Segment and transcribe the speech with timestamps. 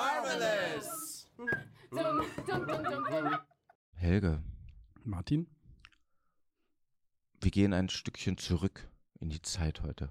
[0.00, 1.26] Marvelous!
[3.94, 4.42] Helge,
[5.04, 5.46] Martin?
[7.42, 8.86] wir gehen ein Stückchen zurück
[9.18, 10.10] in die Zeit heute.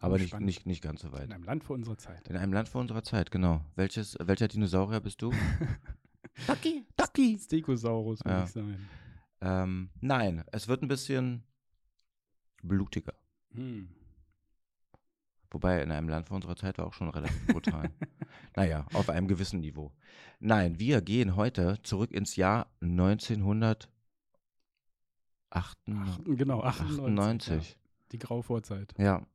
[0.00, 1.30] Aber nicht, nicht, nicht ganz so In weit.
[1.32, 2.26] einem Land vor unserer Zeit.
[2.28, 3.60] In einem Land vor unserer Zeit, genau.
[3.74, 5.32] Welches, welcher Dinosaurier bist du?
[6.46, 7.38] Ducky, Ducky.
[7.38, 8.44] Stegosaurus, würde Ja.
[8.44, 8.88] ich sagen.
[9.40, 11.42] Ähm, nein, es wird ein bisschen
[12.62, 13.14] blutiger.
[13.52, 13.88] Hm.
[15.50, 17.90] Wobei in einem Land vor unserer Zeit war auch schon relativ brutal.
[18.56, 19.92] naja, auf einem gewissen Niveau.
[20.40, 23.90] Nein, wir gehen heute zurück ins Jahr 1998.
[25.50, 25.74] Ach,
[26.26, 27.00] genau, 98.
[27.00, 27.70] 98.
[27.70, 27.76] Ja,
[28.12, 28.94] die Grauvorzeit.
[28.98, 29.26] Ja.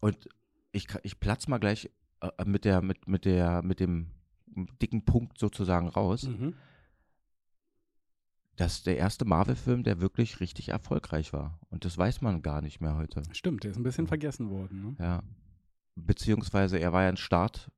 [0.00, 0.28] Und
[0.72, 4.10] ich, ich platz mal gleich äh, mit der, mit, mit der, mit dem
[4.82, 6.24] dicken Punkt sozusagen raus.
[6.24, 6.54] Mhm.
[8.60, 11.58] Das ist der erste Marvel-Film, der wirklich richtig erfolgreich war.
[11.70, 13.22] Und das weiß man gar nicht mehr heute.
[13.32, 14.82] Stimmt, der ist ein bisschen vergessen worden.
[14.82, 14.96] Ne?
[14.98, 15.22] Ja.
[15.94, 17.70] Beziehungsweise er war ja ein Start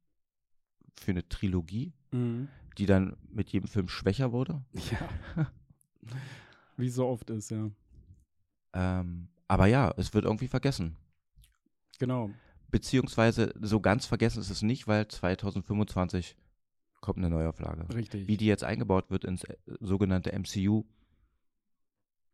[0.99, 2.49] für eine Trilogie, Mhm.
[2.79, 4.65] die dann mit jedem Film schwächer wurde.
[4.73, 5.47] Ja.
[6.77, 7.71] Wie so oft ist, ja.
[8.73, 10.97] Ähm, aber ja, es wird irgendwie vergessen.
[12.01, 12.31] Genau.
[12.73, 16.35] Beziehungsweise so ganz vergessen ist es nicht, weil 2025
[17.03, 17.95] kommt eine Neuauflage.
[17.95, 18.27] Richtig.
[18.27, 20.85] Wie die jetzt eingebaut wird ins äh, sogenannte MCU,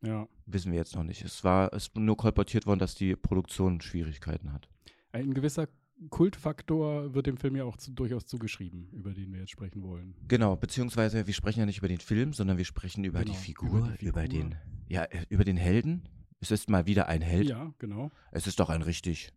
[0.01, 0.27] ja.
[0.45, 1.23] wissen wir jetzt noch nicht.
[1.25, 4.69] Es war es ist nur kolportiert worden, dass die Produktion Schwierigkeiten hat.
[5.11, 5.67] Ein gewisser
[6.09, 10.15] Kultfaktor wird dem Film ja auch zu, durchaus zugeschrieben, über den wir jetzt sprechen wollen.
[10.27, 13.37] Genau, beziehungsweise wir sprechen ja nicht über den Film, sondern wir sprechen über, die, Genau,
[13.37, 14.39] Figur, über die über Figur.
[14.39, 14.55] den,
[14.87, 16.07] ja, äh, über den Helden.
[16.39, 17.49] Es ist mal wieder ein Held.
[17.49, 18.11] Ja, genau.
[18.31, 19.33] Es ist doch ein richtig,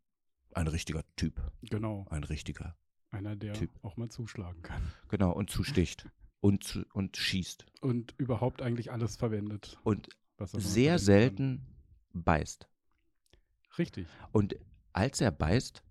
[0.53, 2.07] ein richtiger Typ, Genau.
[2.11, 2.77] ein richtiger.
[3.13, 3.71] Einer, der Typ.
[3.83, 4.83] auch mal zuschlagen kann.
[5.09, 6.09] Genau, und zusticht
[6.41, 7.67] und, und schießt.
[7.83, 10.09] Und überhaupt eigentlich alles verwendet, Und
[10.55, 11.65] sehr selten
[12.13, 12.63] beißt.
[12.63, 13.75] Kann.
[13.79, 14.07] Richtig.
[14.33, 14.57] Und
[14.93, 15.85] als er beißt,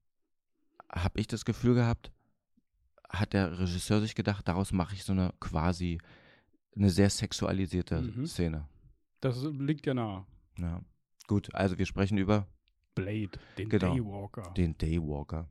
[0.91, 2.11] habe ich das Gefühl gehabt,
[3.09, 5.99] hat der Regisseur sich gedacht, daraus mache ich so eine quasi
[6.75, 8.25] eine sehr sexualisierte Mhm.
[8.25, 8.67] Szene.
[9.19, 10.25] Das liegt ja nah.
[10.57, 10.81] Ja.
[11.27, 12.47] Gut, also wir sprechen über
[12.95, 13.93] Blade, den Genau.
[13.95, 14.53] Daywalker.
[14.55, 15.47] den Daywalker.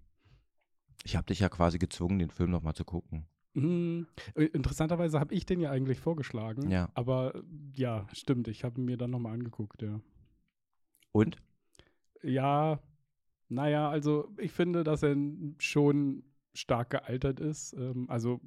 [1.05, 3.27] Ich habe dich ja quasi gezwungen, den Film nochmal zu gucken.
[3.55, 6.71] Äh, interessanterweise habe ich den ja eigentlich vorgeschlagen.
[6.71, 6.91] Ja.
[6.94, 7.43] Aber äh,
[7.75, 8.49] ja, stimmt.
[8.49, 10.00] Ich habe ihn mir dann nochmal angeguckt, ja.
[11.12, 11.37] Und?
[12.22, 12.81] Ja,
[13.49, 15.16] naja, also ich finde, dass er
[15.59, 16.22] schon
[16.53, 17.72] stark gealtert ist.
[17.75, 18.41] Ähm, also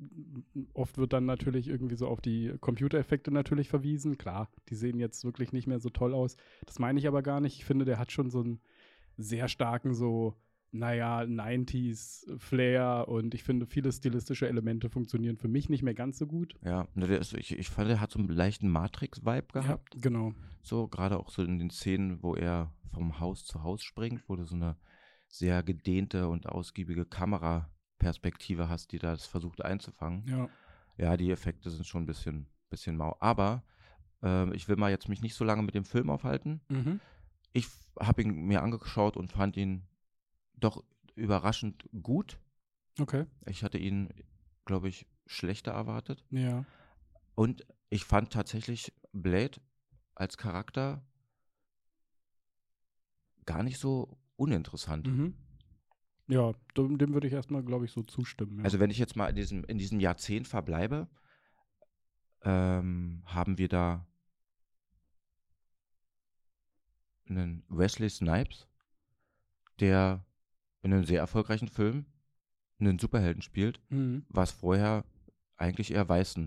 [0.73, 4.17] oft wird dann natürlich irgendwie so auf die Computereffekte natürlich verwiesen.
[4.17, 6.37] Klar, die sehen jetzt wirklich nicht mehr so toll aus.
[6.65, 7.57] Das meine ich aber gar nicht.
[7.57, 8.61] Ich finde, der hat schon so einen
[9.17, 10.35] sehr starken so,
[10.73, 16.17] naja, 90s Flair und ich finde, viele stilistische Elemente funktionieren für mich nicht mehr ganz
[16.17, 16.55] so gut.
[16.63, 19.95] Ja, ist, ich, ich fand, er hat so einen leichten Matrix-Vibe gehabt.
[19.95, 20.33] Ja, genau.
[20.61, 24.35] So, gerade auch so in den Szenen, wo er vom Haus zu Haus springt, wo
[24.35, 24.75] du so eine
[25.27, 30.25] sehr gedehnte und ausgiebige Kameraperspektive hast, die das versucht einzufangen.
[30.27, 30.49] Ja.
[30.97, 33.15] Ja, die Effekte sind schon ein bisschen, bisschen mau.
[33.19, 33.63] Aber
[34.21, 36.61] ähm, ich will mal jetzt mich nicht so lange mit dem Film aufhalten.
[36.69, 36.99] Mhm.
[37.51, 37.67] Ich
[37.99, 39.87] habe ihn mir angeschaut und fand ihn
[40.53, 40.83] doch
[41.15, 42.39] überraschend gut.
[42.99, 43.25] Okay.
[43.45, 44.09] Ich hatte ihn,
[44.65, 46.23] glaube ich, schlechter erwartet.
[46.29, 46.65] Ja.
[47.35, 49.59] Und ich fand tatsächlich Blade
[50.15, 51.05] als Charakter
[53.45, 55.07] gar nicht so uninteressant.
[55.07, 55.35] Mhm.
[56.27, 58.59] Ja, dem, dem würde ich erstmal, glaube ich, so zustimmen.
[58.59, 58.63] Ja.
[58.63, 61.09] Also wenn ich jetzt mal in diesem, in diesem Jahrzehnt verbleibe,
[62.43, 64.07] ähm, haben wir da
[67.27, 68.67] einen Wesley Snipes,
[69.79, 70.25] der
[70.83, 72.05] in einem sehr erfolgreichen Film
[72.79, 74.25] einen Superhelden spielt, mhm.
[74.29, 75.03] was vorher
[75.57, 76.43] eigentlich eher weißen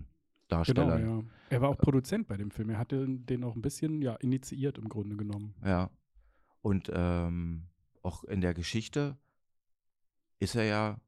[0.48, 1.02] Genau, Darstellern.
[1.04, 1.24] ja.
[1.50, 2.70] Er war auch Produzent bei dem Film.
[2.70, 5.54] Er hatte den auch ein bisschen ja, initiiert im Grunde genommen.
[5.64, 5.90] Ja.
[6.62, 7.64] Und ähm,
[8.02, 9.16] auch in der Geschichte
[10.38, 11.00] ist er ja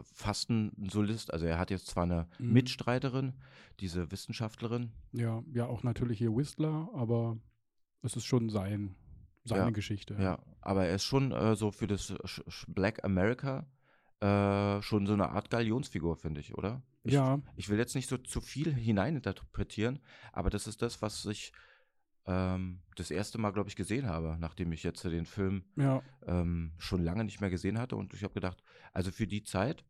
[0.00, 1.30] fast ein Solist.
[1.32, 2.52] Also er hat jetzt zwar eine Mhm.
[2.54, 3.34] Mitstreiterin,
[3.80, 4.92] diese Wissenschaftlerin.
[5.12, 7.38] Ja, ja, auch natürlich hier Whistler, aber
[8.02, 8.94] es ist schon sein,
[9.50, 10.16] seine Ja, Geschichte.
[10.18, 13.66] Ja, aber er ist schon äh, so für das Sch Sch Black America
[14.20, 16.82] äh, schon so eine Art Galionsfigur, finde ich, oder?
[17.02, 17.40] Ich, Ja.
[17.56, 20.00] Ich will jetzt nicht so zu viel hineininterpretieren,
[20.32, 21.52] aber das ist das, was ich
[22.26, 26.72] ähm, das erste Mal, glaube ich, gesehen habe, nachdem ich jetzt den Film Ja, ähm,
[26.78, 27.96] schon lange nicht mehr gesehen hatte.
[27.96, 28.62] Und ich habe gedacht,
[28.92, 29.84] also für die Zeit,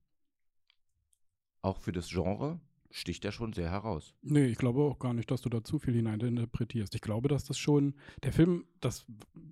[1.62, 2.60] auch für das Genre,
[2.90, 4.14] sticht er schon sehr heraus.
[4.22, 6.94] nee, ich glaube auch gar nicht, dass du da zu viel hineininterpretierst.
[6.94, 7.94] Ich glaube, dass das schon,
[8.24, 9.06] der Film, das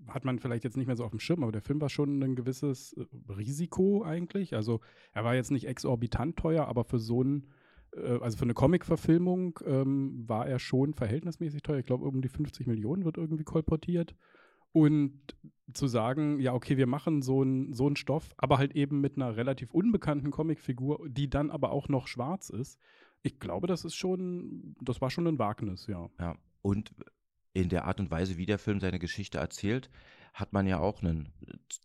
[0.09, 2.23] hat man vielleicht jetzt nicht mehr so auf dem Schirm, aber der Film war schon
[2.23, 4.55] ein gewisses äh, Risiko eigentlich.
[4.55, 4.81] Also
[5.13, 7.47] er war jetzt nicht exorbitant teuer, aber für so einen
[7.95, 11.79] äh, also für eine Comic-Verfilmung ähm, war er schon verhältnismäßig teuer.
[11.79, 14.15] Ich glaube, um die 50 Millionen wird irgendwie kolportiert.
[14.73, 15.35] Und
[15.73, 19.37] zu sagen, ja, okay, wir machen so einen so Stoff, aber halt eben mit einer
[19.37, 22.79] relativ unbekannten Comicfigur, die dann aber auch noch schwarz ist.
[23.23, 26.09] Ich glaube, das ist schon, das war schon ein Wagnis, ja.
[26.21, 26.93] Ja, und
[27.53, 29.91] in der Art und Weise, wie der Film seine Geschichte erzählt,
[30.35, 31.29] hat man ja auch einen,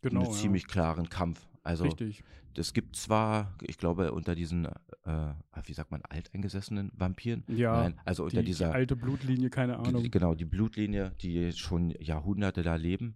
[0.01, 0.37] Genau, einen ja.
[0.37, 1.47] ziemlich klaren Kampf.
[1.63, 2.23] Also Richtig.
[2.57, 4.65] es gibt zwar, ich glaube, unter diesen,
[5.05, 5.33] äh,
[5.65, 7.43] wie sagt man, alteingesessenen Vampiren?
[7.47, 10.11] Ja, Nein, also unter Die, die dieser, alte Blutlinie, keine die- Ahnung.
[10.11, 13.15] genau, die Blutlinie, die schon Jahrhunderte da leben,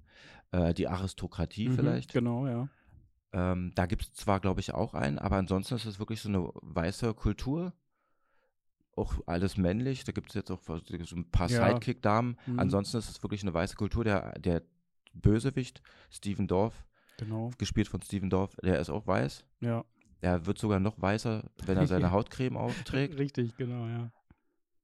[0.52, 2.13] äh, die Aristokratie Mhm, vielleicht.
[2.13, 2.70] Genau, ja.
[3.34, 6.30] Ähm, da gibt es zwar, glaube ich, auch einen, aber ansonsten ist es wirklich so
[6.30, 7.74] eine weiße Kultur.
[8.98, 10.04] Auch alles männlich.
[10.04, 10.74] Da gibt es jetzt auch so
[11.16, 11.68] ein paar Ja.
[11.68, 12.38] Sidekick-Damen.
[12.48, 12.60] Mhm.
[12.60, 14.04] Ansonsten ist es wirklich eine weiße Kultur.
[14.04, 14.64] Der, der
[15.14, 16.84] Bösewicht, Steven Dorff,
[17.18, 19.46] Genau, gespielt von Steven Dorff, der ist auch weiß.
[19.62, 19.84] ja.
[20.20, 23.20] Er wird sogar noch weißer, wenn er seine Hautcreme aufträgt.
[23.20, 24.12] Richtig, genau, ja.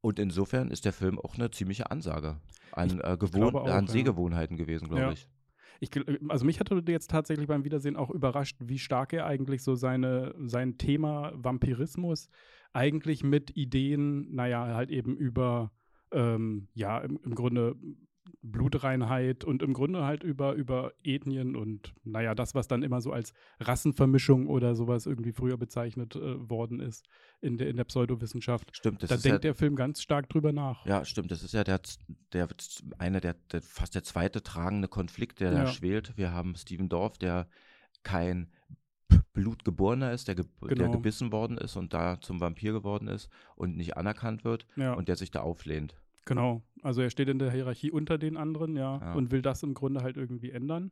[0.01, 2.39] Und insofern ist der Film auch eine ziemliche Ansage
[2.71, 3.91] an, äh, auch, an ja.
[3.91, 5.11] Sehgewohnheiten gewesen, glaube Ja.
[5.11, 5.27] ich.
[5.83, 9.63] Ich, gl- also mich hatte jetzt tatsächlich beim Wiedersehen auch überrascht, wie stark er eigentlich
[9.63, 12.29] so seine, sein Thema Vampirismus
[12.71, 15.73] eigentlich mit Ideen, naja, halt eben über,
[16.11, 17.75] ähm, ja, im, im Grunde
[18.45, 23.11] Blutreinheit und im Grunde halt über, über Ethnien und, naja, das, was dann immer so
[23.13, 27.07] als Rassenvermischung oder sowas irgendwie früher bezeichnet äh, worden ist
[27.39, 28.75] in der, in der Pseudowissenschaft.
[28.75, 30.85] Stimmt, das da ist denkt ja, der Film ganz stark drüber nach.
[30.85, 31.31] Ja, stimmt.
[31.31, 31.79] Das ist ja der,
[32.33, 32.49] der
[32.97, 35.67] einer der, der fast der zweite tragende Konflikt, der da Ja.
[35.67, 36.17] schwelt.
[36.17, 37.47] Wir haben Steven Dorff, der
[38.03, 38.51] kein
[39.33, 40.91] Blutgeborener ist, der, ge der Genau.
[40.91, 44.93] gebissen worden ist und da zum Vampir geworden ist und nicht anerkannt wird Ja.
[44.93, 45.95] und der sich da auflehnt.
[46.25, 46.61] Genau.
[46.81, 49.13] Also er steht in der Hierarchie unter den anderen, ja, Ja.
[49.13, 50.91] und will das im Grunde halt irgendwie ändern.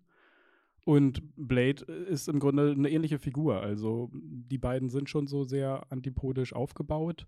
[0.84, 3.62] Und Blade ist im Grunde eine ähnliche Figur.
[3.62, 7.28] Also die beiden sind schon so sehr antipodisch aufgebaut.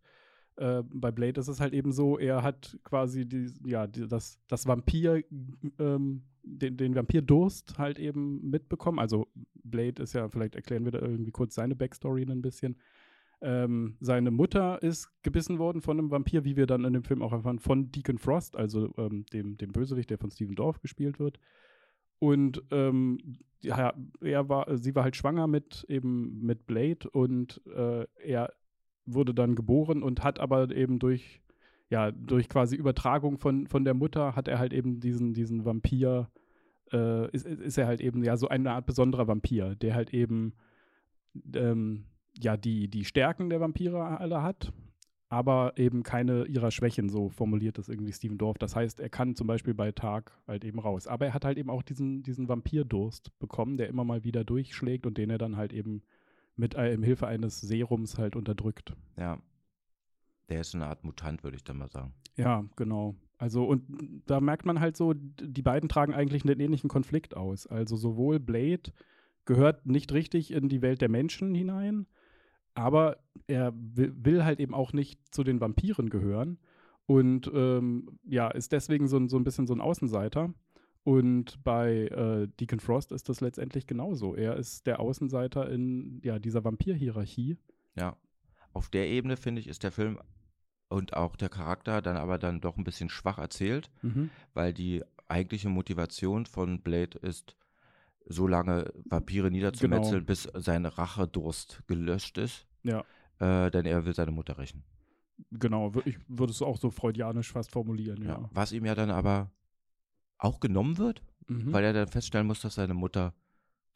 [0.55, 4.39] Äh, bei Blade ist es halt eben so, er hat quasi die, ja, die, das,
[4.47, 5.23] das Vampir,
[5.79, 8.99] ähm, den, den Vampirdurst halt eben mitbekommen.
[8.99, 9.27] Also
[9.63, 12.75] Blade ist ja, vielleicht erklären wir da irgendwie kurz seine Backstory ein bisschen.
[13.44, 17.22] Ähm, seine Mutter ist gebissen worden von einem Vampir, wie wir dann in dem Film
[17.22, 21.19] auch erfahren, von Deacon Frost, also ähm, dem, dem Bösewicht, der von Steven Dorff gespielt
[21.19, 21.40] wird.
[22.19, 23.18] Und ähm,
[23.60, 28.54] ja, er war, sie war halt schwanger mit eben mit Blade und äh, er
[29.06, 31.42] wurde dann geboren und hat aber eben durch,
[31.90, 36.30] ja, durch quasi Übertragung von, von der Mutter hat er halt eben diesen, diesen Vampir,
[36.94, 40.54] äh, ist, ist er halt eben ja so eine Art besonderer Vampir, der halt eben
[41.54, 42.06] ähm,
[42.39, 44.74] ja die, die Stärken der Vampire alle hat,
[45.30, 48.57] aber eben keine ihrer Schwächen, so formuliert das irgendwie Steven Dorff.
[48.57, 51.07] Das heißt, er kann zum Beispiel bei Tag halt eben raus.
[51.07, 55.07] Aber er hat halt eben auch diesen, diesen Vampirdurst bekommen, der immer mal wieder durchschlägt
[55.07, 56.03] und den er dann halt eben
[56.56, 58.95] mit äh, Hilfe eines Serums halt unterdrückt.
[59.18, 59.39] Ja.
[60.50, 62.13] Der ist eine Art Mutant, würde ich dann mal sagen.
[62.35, 63.15] Ja, genau.
[63.38, 67.65] Also, und da merkt man halt so, die beiden tragen eigentlich einen ähnlichen Konflikt aus.
[67.65, 68.91] Also, sowohl Blade
[69.45, 72.06] gehört nicht richtig in die Welt der Menschen hinein,
[72.75, 73.17] aber
[73.47, 76.57] er will, halt eben auch nicht zu den Vampiren gehören
[77.05, 80.53] und ähm, ja, ist deswegen so, ein- so ein bisschen so ein Außenseiter.
[81.05, 84.35] Und bei äh, Deacon Frost ist das letztendlich genauso.
[84.35, 87.57] Er ist der Außenseiter in ja, dieser Vampir-Hierarchie.
[87.95, 88.15] Ja.
[88.71, 90.17] Auf der Ebene, finde ich, ist der Film
[90.87, 93.92] und auch der Charakter dann aber dann doch ein bisschen schwach erzählt,
[94.53, 97.57] weil die eigentliche Motivation von Blade ist,
[98.25, 100.25] so lange Vampire niederzumetzeln, Genau.
[100.25, 102.65] bis sein Rachedurst gelöscht ist.
[102.83, 103.03] Ja.
[103.39, 104.83] Äh, denn er will seine Mutter rächen.
[105.51, 108.30] Genau, ich würde es auch so freudianisch fast formulieren, Ja.
[108.39, 108.49] ja.
[108.53, 109.51] Was ihm ja dann aber
[110.37, 111.73] auch genommen wird, Mhm.
[111.73, 113.33] weil er dann feststellen muss, dass seine Mutter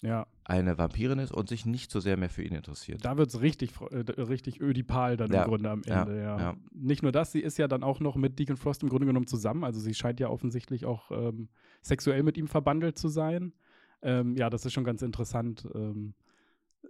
[0.01, 3.03] ja, eine Vampirin ist und sich nicht so sehr mehr für ihn interessiert.
[3.03, 6.55] da wird es richtig, äh, richtig ödipal dann Ja, im Grunde am Ende, ja, ja.
[6.71, 9.25] Nicht nur das, sie ist ja dann auch noch mit Deacon Frost im Grunde genommen
[9.25, 11.49] zusammen, also sie scheint ja offensichtlich auch ähm,
[11.81, 13.53] sexuell mit ihm verbandelt zu sein.
[14.01, 15.67] Ähm, ja, das ist schon ganz interessant.
[15.73, 16.13] Ähm,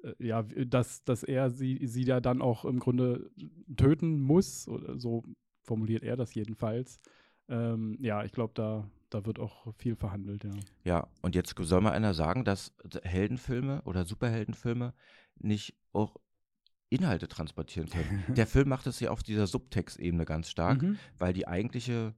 [0.03, 3.29] äh, ja, dass, dass er sie, sie ja dann auch im Grunde
[3.75, 5.23] töten muss, oder so
[5.63, 6.99] formuliert er das jedenfalls.
[7.49, 10.51] Ähm, ja, ich glaube, da, da wird auch viel verhandelt, ja.
[10.83, 12.73] Ja, und jetzt soll mal einer sagen, dass
[13.03, 14.93] Heldenfilme oder Superheldenfilme
[15.39, 16.17] nicht auch
[16.89, 18.23] Inhalte transportieren können.
[18.35, 20.97] Der Film macht es ja auf dieser Subtextebene ganz stark, Mhm.
[21.19, 22.13] weil die eigentliche,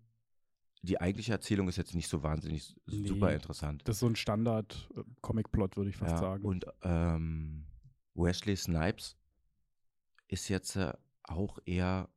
[0.82, 3.82] die eigentliche Erzählung ist jetzt nicht so wahnsinnig Nee, super interessant.
[3.86, 6.46] Das ist so ein Standard-Comic-Plot, würde ich fast ja, sagen.
[6.46, 7.66] Und ähm,
[8.16, 9.18] Wesley Snipes
[10.28, 10.94] ist jetzt äh,
[11.24, 12.10] auch eher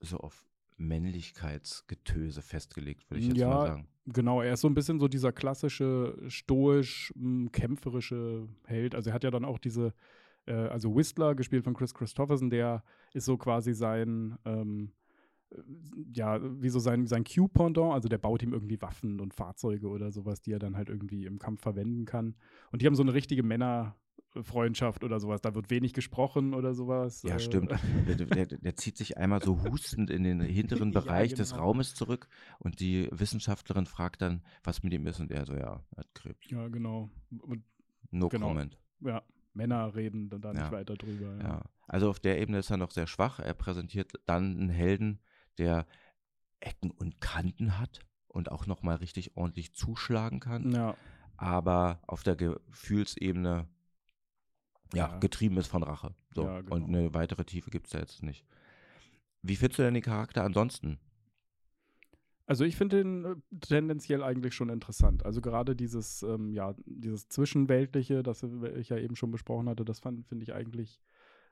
[0.00, 3.88] so auf Männlichkeitsgetöse festgelegt, würde ich jetzt Ja, mal sagen.
[4.06, 8.94] Genau, er ist so ein bisschen so dieser klassische, stoisch, m, kämpferische Held.
[8.94, 9.94] Also er hat ja dann auch diese
[10.46, 15.03] äh, also Whistler, gespielt von Chris Christopherson, der ist so quasi sein, ähm, äh,
[16.12, 20.10] ja, wie so sein, sein Q-Pendant, also der baut ihm irgendwie Waffen und Fahrzeuge oder
[20.10, 22.34] sowas, die er dann halt irgendwie im Kampf verwenden kann.
[22.72, 23.96] Und die haben so eine richtige Männer-
[24.42, 25.40] Freundschaft oder sowas.
[25.40, 27.22] Da wird wenig gesprochen oder sowas.
[27.22, 27.70] Ja, stimmt.
[28.08, 31.38] Der, der, der, zieht sich einmal so hustend in den hinteren Bereich ja, genau.
[31.38, 35.54] des Raumes zurück und die Wissenschaftlerin fragt dann, was mit ihm ist und er so,
[35.54, 36.50] ja, er hat Krebs.
[36.50, 37.10] Ja, genau.
[37.38, 37.62] Und,
[38.10, 38.48] no genau.
[38.48, 38.78] comment.
[39.00, 40.72] Ja, Männer reden dann da nicht ja.
[40.72, 41.36] weiter drüber.
[41.36, 41.42] Ja.
[41.42, 41.62] ja.
[41.86, 43.38] Also auf der Ebene ist er noch sehr schwach.
[43.38, 45.20] Er präsentiert dann einen Helden,
[45.58, 45.86] der
[46.60, 50.72] Ecken und Kanten hat und auch nochmal richtig ordentlich zuschlagen kann.
[50.72, 50.96] Ja.
[51.36, 53.68] Aber auf der Gefühlsebene
[54.92, 56.14] ja, ja, getrieben ist von Rache.
[56.34, 56.44] So.
[56.44, 56.76] Ja, genau.
[56.76, 58.44] Und eine weitere Tiefe gibt es da jetzt nicht.
[59.42, 60.98] Wie findest du denn den Charakter ansonsten?
[62.46, 65.24] Also ich finde den äh, tendenziell eigentlich schon interessant.
[65.24, 68.42] Also gerade dieses, ähm, ja, dieses Zwischenweltliche, das
[68.76, 71.00] ich ja eben schon besprochen hatte, das finde ich eigentlich,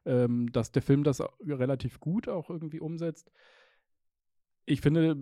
[0.04, 3.30] ähm, dass der Film das relativ gut auch irgendwie umsetzt.
[4.64, 5.16] Ich finde,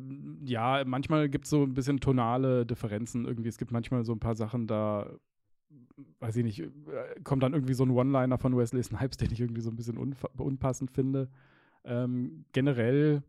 [0.44, 3.48] ja, manchmal gibt es so ein bisschen tonale Differenzen irgendwie.
[3.48, 5.18] Es gibt manchmal so ein paar Sachen, da
[6.18, 6.68] weiß ich nicht, äh,
[7.24, 9.98] kommt dann irgendwie so ein One-Liner von Wesley Snipes, den ich irgendwie so ein bisschen
[10.36, 11.28] unpassend finde.
[11.84, 13.22] Ähm, generell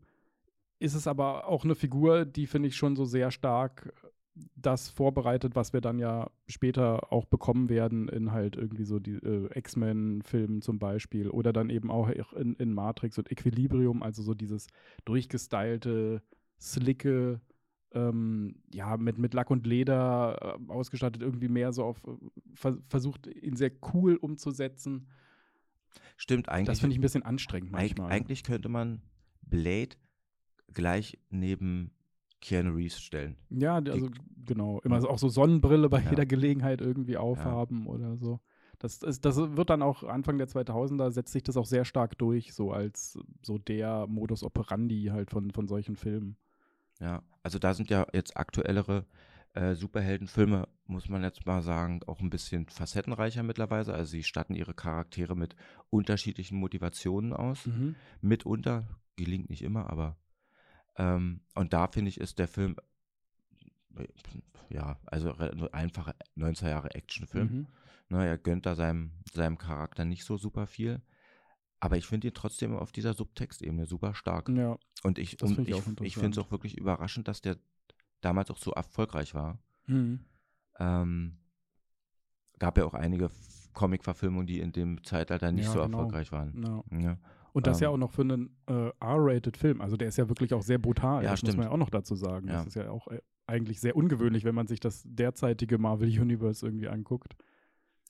[0.78, 3.92] ist es aber auch eine Figur, die finde ich schon so sehr stark
[4.62, 9.14] das vorbereitet, was wir dann ja später auch bekommen werden in halt irgendwie so die
[9.14, 14.34] äh, X-Men-Filmen zum Beispiel oder dann eben auch in, in Matrix und Equilibrium, also so
[14.34, 14.68] dieses
[15.04, 16.22] durchgestylte,
[16.58, 17.40] slicke,
[17.94, 22.10] ähm, ja, mit, mit Lack und Leder äh, ausgestattet, irgendwie mehr so auf, äh,
[22.54, 25.08] ver versucht, ihn sehr cool umzusetzen.
[26.16, 26.66] Stimmt, eigentlich.
[26.66, 28.10] Das finde ich ein bisschen anstrengend manchmal.
[28.10, 29.02] Eigentlich könnte man
[29.42, 29.96] Blade
[30.72, 31.90] gleich neben
[32.42, 33.36] Keanu Reeves stellen.
[33.48, 34.80] Ja, also Die, genau.
[34.84, 36.10] Immer so, auch so Sonnenbrille bei ja.
[36.10, 37.90] jeder Gelegenheit irgendwie aufhaben ja.
[37.90, 38.40] oder so.
[38.78, 42.18] Das, ist, das wird dann auch Anfang der 2000er setzt sich das auch sehr stark
[42.18, 46.36] durch, so als so der Modus operandi halt von, von solchen Filmen.
[47.00, 49.06] Ja, also da sind ja jetzt aktuellere
[49.54, 53.94] äh, Superheldenfilme, muss man jetzt mal sagen, auch ein bisschen facettenreicher mittlerweile.
[53.94, 55.54] Also sie statten ihre Charaktere mit
[55.90, 57.66] unterschiedlichen Motivationen aus.
[57.66, 57.94] Mhm.
[58.20, 60.16] Mitunter, gelingt nicht immer, aber
[60.96, 62.76] ähm, und da finde ich, ist der Film
[63.96, 64.06] äh,
[64.68, 65.32] ja, also
[65.72, 67.48] einfacher 90er Jahre Actionfilm.
[67.48, 67.66] Mhm.
[68.08, 71.02] Ne, er gönnt da seinem, seinem Charakter nicht so super viel.
[71.80, 74.48] Aber ich finde ihn trotzdem auf dieser Subtextebene super stark.
[74.48, 74.78] Ja.
[75.02, 77.58] Und ich, find ich, ich, ich finde es auch wirklich überraschend, dass der
[78.20, 79.58] damals auch so erfolgreich war.
[79.86, 80.20] Mhm.
[80.78, 81.38] Ähm,
[82.58, 83.30] gab ja auch einige
[83.72, 85.98] Comic-Verfilmungen, die in dem Zeitalter nicht ja, so genau.
[85.98, 86.62] erfolgreich waren.
[86.62, 86.98] Ja.
[87.00, 87.18] ja.
[87.52, 89.80] Und das ähm, ja auch noch für einen äh, R-Rated-Film.
[89.80, 91.22] Also der ist ja wirklich auch sehr brutal.
[91.22, 91.54] Ja, das stimmt.
[91.54, 92.46] muss man ja auch noch dazu sagen.
[92.46, 96.64] Das ist ja auch äh, eigentlich sehr ungewöhnlich, wenn man sich das derzeitige Marvel Universe
[96.64, 97.36] irgendwie anguckt.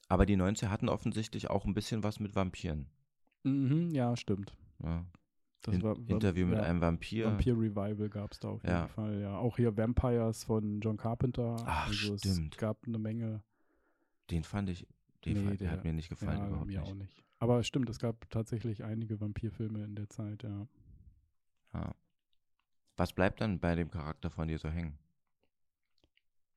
[0.08, 2.86] Aber die 90er hatten offensichtlich auch ein bisschen was mit Vampiren.
[3.44, 4.56] Mhm, ja, stimmt.
[4.82, 5.04] Ja.
[5.68, 7.26] In, war, Interview mit ja, einem Vampir.
[7.26, 8.88] Vampir-Revival gab es da auf jeden ja.
[8.88, 9.38] Fall, ja.
[9.38, 11.56] Auch hier Vampires von John Carpenter.
[11.64, 12.54] Ach, also stimmt.
[12.54, 13.42] Es gab eine Menge.
[14.30, 14.86] Den fand ich,
[15.24, 16.90] den nee, der, hat mir nicht gefallen ja, überhaupt mir nicht.
[16.90, 17.24] auch nicht.
[17.38, 20.66] Aber stimmt, es gab tatsächlich einige Vampirfilme in der Zeit, ja.
[21.74, 21.94] ja.
[22.96, 24.98] Was bleibt dann bei dem Charakter von dir so hängen?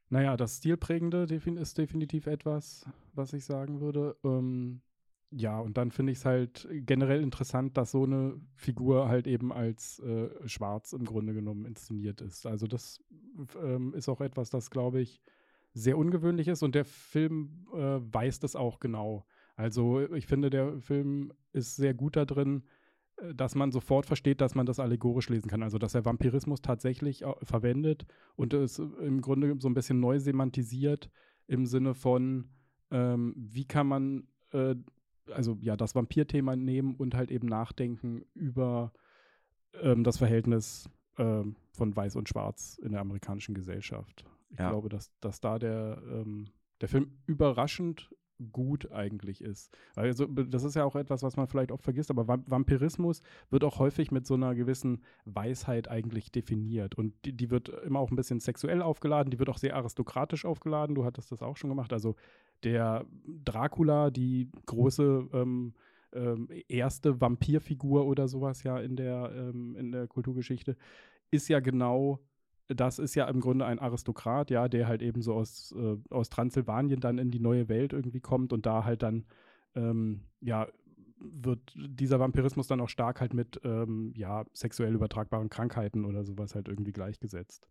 [0.10, 4.16] Naja, das Stilprägende ist definitiv etwas, was ich sagen würde.
[4.24, 4.82] Ähm,
[5.32, 9.52] ja, und dann finde ich es halt generell interessant, dass so eine Figur halt eben
[9.52, 12.46] als äh, schwarz im Grunde genommen inszeniert ist.
[12.46, 13.04] Also das
[13.62, 15.22] ähm, ist auch etwas, das, glaube ich,
[15.76, 19.26] sehr ungewöhnlich ist und der Film äh, weiß das auch genau.
[19.56, 22.64] Also ich finde, der Film ist sehr gut da drin,
[23.18, 25.62] äh, dass man sofort versteht, dass man das allegorisch lesen kann.
[25.62, 28.06] Also dass er Vampirismus tatsächlich verwendet
[28.36, 31.12] und es im Grunde so ein bisschen neu semantisiert
[31.48, 32.50] im Sinne von,
[32.90, 34.76] ähm, wie kann man äh,
[35.32, 38.94] also ja, das Vampir-Thema nehmen und halt eben nachdenken über
[39.82, 44.26] ähm, das Verhältnis ähm, von Weiß und Schwarz in der amerikanischen Gesellschaft.
[44.56, 44.70] Ich ja.
[44.70, 46.48] glaube, dass, dass da der, ähm,
[46.82, 48.10] der Film überraschend
[48.52, 49.76] gut eigentlich ist.
[49.96, 53.80] Also das ist ja auch etwas, was man vielleicht oft vergisst, aber Vampirismus wird auch
[53.80, 58.16] häufig mit so einer gewissen Weisheit eigentlich definiert und die, die, wird immer auch ein
[58.16, 61.94] bisschen sexuell aufgeladen, die wird auch sehr aristokratisch aufgeladen, du hattest das auch schon gemacht,
[61.94, 62.16] also
[62.64, 65.74] der Dracula, die große ähm,
[66.14, 70.76] ähm, erste Vampirfigur oder sowas ja in der, ähm, in der Kulturgeschichte,
[71.32, 72.20] ist ja genau,
[72.68, 76.30] das ist ja im Grunde ein Aristokrat, ja, der halt eben so aus, äh, aus
[76.30, 79.26] Transsilvanien dann in die neue Welt irgendwie kommt und da halt dann,
[79.76, 80.68] ähm, ja,
[81.20, 86.56] wird dieser Vampirismus dann auch stark halt mit, ähm, ja, sexuell übertragbaren Krankheiten oder sowas
[86.56, 87.68] halt irgendwie gleichgesetzt.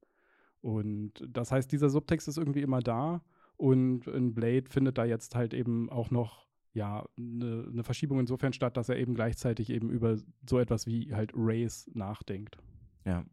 [0.60, 3.22] Und das heißt, dieser Subtext ist irgendwie immer da
[3.56, 8.52] und in Blade findet da jetzt halt eben auch noch ja, eine ne Verschiebung insofern
[8.52, 10.16] statt, dass er eben gleichzeitig eben über
[10.48, 12.58] so etwas wie halt Race nachdenkt.
[13.04, 13.24] Ja.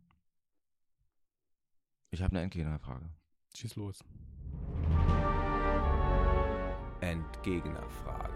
[2.14, 3.10] Ich habe eine Entgegnerfrage.
[3.56, 4.04] Schieß los.
[7.00, 8.34] Entgegnerfrage.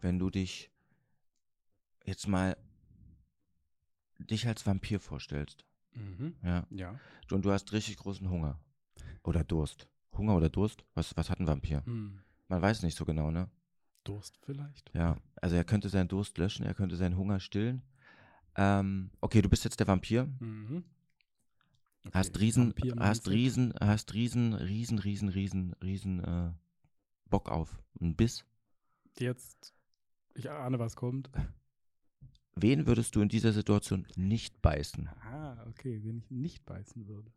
[0.00, 0.70] Wenn du dich
[2.04, 2.56] jetzt mal
[4.18, 6.34] dich als Vampir vorstellst, Mhm.
[6.42, 6.98] ja, Ja.
[7.30, 8.58] und du hast richtig großen Hunger
[9.22, 9.88] oder Durst.
[10.12, 10.84] Hunger oder Durst?
[10.94, 11.84] Was, was hat ein Vampir?
[11.84, 12.20] Hm.
[12.48, 13.48] Man weiß nicht so genau, ne?
[14.04, 14.90] Durst vielleicht?
[14.94, 17.82] Ja, also er könnte seinen Durst löschen, er könnte seinen Hunger stillen.
[18.56, 20.26] Ähm, okay, du bist jetzt der Vampir.
[20.40, 20.84] Mhm.
[22.06, 26.50] Okay, Hast riesen, hast riesen, hast riesen, riesen, riesen, riesen, riesen äh,
[27.28, 27.82] Bock auf.
[28.00, 28.44] Ein Biss.
[29.18, 29.74] Jetzt,
[30.34, 31.30] ich ahne, was kommt.
[32.56, 35.08] Wen würdest du in dieser Situation nicht beißen?
[35.08, 37.30] Ah, okay, wenn ich nicht beißen würde.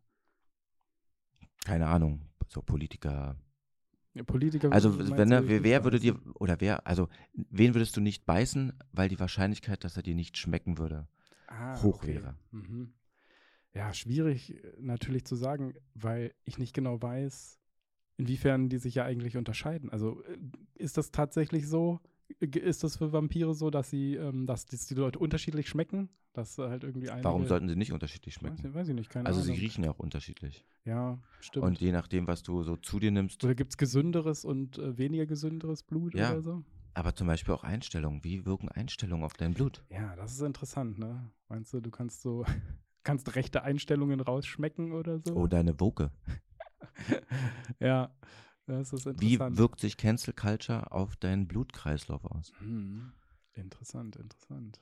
[1.64, 3.36] Keine Ahnung, so Politiker.
[4.14, 4.72] Ja, Politiker.
[4.72, 8.26] Also wenn er, ich wer, wer würde dir, oder wer, also wen würdest du nicht
[8.26, 11.08] beißen, weil die Wahrscheinlichkeit, dass er dir nicht schmecken würde,
[11.48, 12.14] ah, hoch okay.
[12.14, 12.36] wäre?
[12.50, 12.92] Mhm.
[13.74, 17.58] Ja, schwierig äh, natürlich zu sagen, weil ich nicht genau weiß,
[18.16, 19.90] inwiefern die sich ja eigentlich unterscheiden.
[19.90, 20.38] Also äh,
[20.74, 22.00] ist das tatsächlich so?
[22.40, 26.08] G- Ist das für Vampire so, dass sie, ähm, dass, die Leute unterschiedlich schmecken?
[26.32, 28.66] Dass äh, halt irgendwie einige, Warum sollten sie nicht unterschiedlich weiß, schmecken?
[28.68, 29.54] ich- weiß ich nicht, keine Also Ahnung.
[29.54, 30.64] sie riechen ja auch unterschiedlich.
[30.84, 31.64] Ja, stimmt.
[31.64, 34.96] Und je nachdem, was du so zu dir nimmst, oder gibt es gesünderes und äh,
[34.98, 36.30] weniger gesünderes Blut Ja.
[36.32, 36.62] oder so?
[36.96, 38.22] aber zum Beispiel auch Einstellungen.
[38.22, 39.82] Wie wirken Einstellungen auf dein Blut?
[39.90, 41.28] Ja, das ist interessant, ne?
[41.48, 42.44] Meinst du, du kannst so,
[43.04, 45.36] kannst rechte Einstellungen rausschmecken oder so?
[45.36, 46.10] Oh, deine Woke.
[47.80, 48.10] ja,
[48.66, 49.58] das ist Wie interessant.
[49.58, 52.52] wirkt sich Cancel Culture auf deinen Blutkreislauf aus?
[52.58, 53.12] Hm,
[53.54, 54.80] interessant, interessant.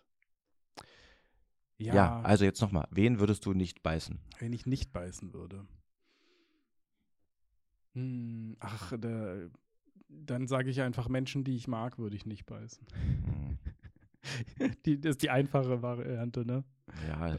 [1.79, 2.87] Ja, Ja, also jetzt nochmal.
[2.91, 4.21] Wen würdest du nicht beißen?
[4.39, 5.67] wenn ich nicht beißen würde.
[7.95, 9.37] Hm, ach, da,
[10.09, 12.87] dann sage ich einfach, Menschen, die ich mag, würde ich nicht beißen.
[12.95, 13.59] Hm,
[14.87, 16.65] die, das ist die einfache Variante, ne?
[17.09, 17.37] Ja,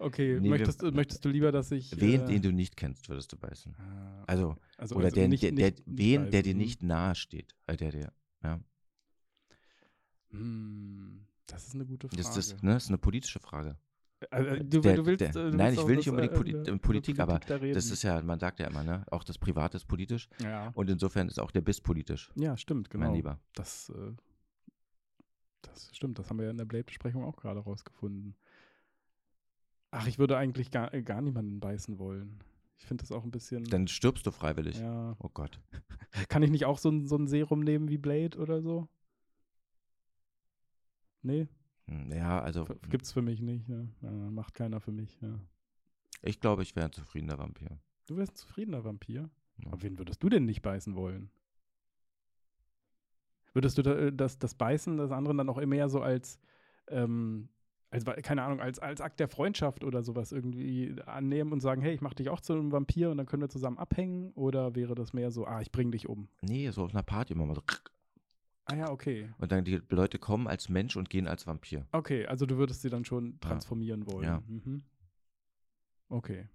[0.00, 2.00] Okay, Nee, wir- möchtest, du- möchtest du lieber, dass ich.
[2.00, 3.74] wen, äh, den du nicht kennst, würdest du beißen.
[3.78, 7.14] ah, Also, also, oder also der, nicht- der, der, nicht- wen, der dir nicht nahe
[7.14, 7.54] steht.
[7.66, 8.60] Äh, der, der, ja.
[10.30, 12.22] Hm, das ist eine gute Frage.
[12.22, 13.76] Das, das, ne, das ist eine politische Frage.
[14.30, 16.66] Also, du, Der- du willst, der- äh, du nein, ich will nicht unbedingt Poli- über-
[16.66, 17.58] äh, über Politik, aber da.
[17.58, 19.04] Das ist ja, man sagt ja immer, ne?
[19.10, 20.28] Auch das Private ist politisch.
[20.42, 20.68] ja.
[20.74, 23.06] Und insofern ist auch der Biss politisch, ja, stimmt, genau.
[23.06, 23.40] mein Lieber.
[23.54, 23.90] Das,
[25.62, 28.34] das stimmt, das haben wir ja in der Blade-Besprechung auch gerade rausgefunden.
[29.92, 32.38] Ach, ich würde eigentlich gar, äh, gar niemanden beißen wollen.
[32.78, 33.64] Ich finde das auch ein bisschen.
[33.64, 34.78] Dann stirbst du freiwillig.
[34.78, 35.16] ja.
[35.18, 35.60] Oh Gott.
[36.28, 38.88] Kann ich nicht auch so ein, so ein Serum nehmen wie Blade oder so?
[41.22, 41.48] Nee,
[41.88, 43.68] Hm, Ja, also f- gibt's für mich nicht.
[43.68, 43.88] Ne?
[44.00, 45.20] Ja, macht keiner für mich.
[45.20, 45.38] Ja.
[46.22, 47.78] ich glaube, ich wäre ein zufriedener Vampir.
[48.06, 49.28] Du wärst ein zufriedener Vampir.
[49.58, 49.66] Ja.
[49.66, 51.30] Aber wen würdest du denn nicht beißen wollen?
[53.52, 56.38] Würdest du äh, das, das Beißen des anderen dann auch immer so als,
[56.88, 57.48] ähm,
[57.90, 61.82] als, wa- keine Ahnung, als, als Akt der Freundschaft oder sowas irgendwie annehmen und sagen,
[61.82, 64.30] hey, ich mach dich auch zu einem Vampir und dann können wir zusammen abhängen?
[64.34, 66.28] Oder wäre das mehr so, ah, ich bring dich um?
[66.42, 67.62] Nee, so auf einer Party immer mal so.
[68.66, 69.28] Ah ja, okay.
[69.38, 71.86] Und dann die Leute kommen als Mensch und gehen als Vampir.
[71.90, 74.24] Okay, also du würdest sie dann schon transformieren wollen.
[74.24, 74.42] Ja.
[74.46, 74.84] Mhm.
[76.08, 76.48] Okay.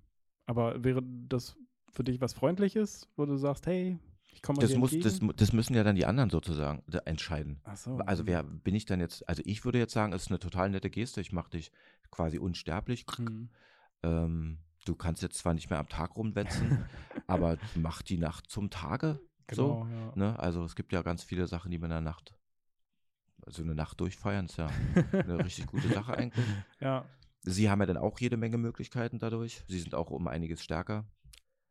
[0.46, 1.58] Aber wäre das
[1.92, 3.98] für dich was Freundliches, wo du sagst, hey,
[4.32, 7.60] ich komme Das, muss, das, das müssen ja dann die anderen sozusagen da entscheiden.
[7.64, 7.98] Ach so.
[7.98, 10.70] Also wer bin ich dann jetzt, also ich würde jetzt sagen, es ist eine total
[10.70, 11.72] nette Geste, ich mache dich
[12.12, 13.06] quasi unsterblich.
[13.18, 13.50] Mhm.
[14.04, 16.86] Ähm, du kannst jetzt zwar nicht mehr am Tag rumwetzen,
[17.28, 19.20] aber mach die Nacht zum Tage.
[19.52, 20.12] So, Genau, ja.
[20.16, 20.40] ne?
[20.40, 22.36] Also es gibt ja ganz viele Sachen, die man in der Nacht,
[23.46, 24.68] also eine Nacht durchfeiern, ist ja
[25.12, 26.46] eine richtig gute Sache eigentlich.
[26.80, 27.06] ja.
[27.48, 29.62] Sie haben ja dann auch jede Menge Möglichkeiten dadurch.
[29.68, 31.06] Sie sind auch um einiges stärker.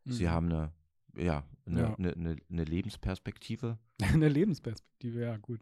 [0.05, 0.31] Sie Mhm.
[0.31, 0.73] haben eine,
[1.17, 1.95] ja, eine, Ja.
[1.95, 3.79] Eine, eine, eine Lebensperspektive.
[4.13, 5.61] Eine Lebensperspektive, ja, gut.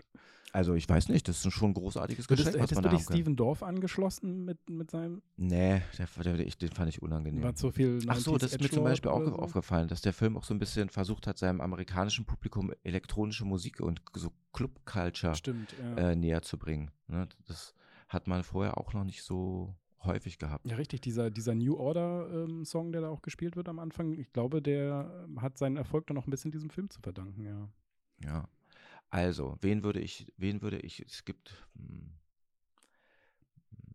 [0.55, 2.97] Also ich weiß nicht, das ist schon ein großartiges Würdest, Geschenk, was hättest man du
[2.97, 3.05] dich.
[3.07, 7.43] Steven Dorf angeschlossen mit, mit seinem, Nee, der, der, ich, den fand ich unangenehm.
[7.43, 9.37] war zu viel Ach so, 90s das ist mir zum Beispiel auch so?
[9.37, 13.81] aufgefallen, dass der Film auch so ein bisschen versucht hat, seinem amerikanischen Publikum elektronische Musik
[13.81, 16.11] und so Club-Culture Stimmt, ja.
[16.11, 16.91] äh, näher zu bringen.
[17.07, 17.29] Ne?
[17.47, 17.75] Das
[18.09, 20.67] hat man vorher auch noch nicht so häufig gehabt.
[20.67, 24.61] Ja, richtig, dieser, dieser New Order-Song, der da auch gespielt wird am Anfang, ich glaube,
[24.63, 27.69] der ähm, hat seinen Erfolg dann noch ein bisschen diesem Film zu verdanken, ja.
[28.25, 28.49] Ja.
[29.11, 32.13] Also, wen würde ich, wen würde ich, es gibt, hm,
[33.71, 33.95] hm,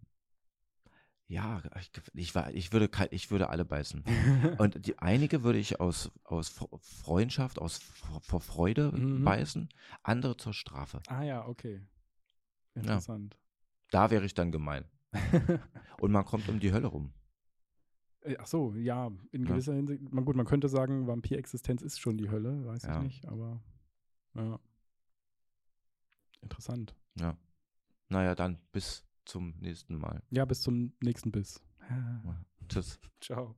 [1.28, 4.04] ja, ich, ich, war, ich, würde, ich würde alle beißen.
[4.60, 7.80] Und die einige würde ich aus, aus Fre- Freundschaft, aus
[8.22, 9.24] vor Freude Mhm.
[9.26, 9.70] beißen,
[10.04, 11.02] andere zur Strafe.
[11.08, 11.82] ah ja, okay.
[12.76, 13.38] Interessant.
[13.90, 14.86] Da wäre ich dann gemein.
[16.02, 17.14] und man kommt um die Hölle rum.
[18.22, 19.78] Äh, ach so, ja, in gewisser ja.
[19.78, 20.12] Hinsicht.
[20.12, 22.98] Man, gut, man könnte sagen, Vampirexistenz ist schon die Hölle, weiß ja.
[22.98, 23.62] ich nicht, aber
[24.36, 24.60] ja.
[26.42, 26.96] Interessant.
[27.20, 27.38] Ja.
[28.10, 30.24] Naja, dann bis zum nächsten Mal.
[30.30, 31.62] Ja, bis zum nächsten Biss.
[32.70, 33.00] Tschüss.
[33.22, 33.58] Ciao.